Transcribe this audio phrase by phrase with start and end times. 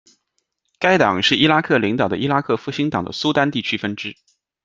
[0.79, 4.15] 该党是伊拉克领导的伊拉克复兴党的苏丹地区分支。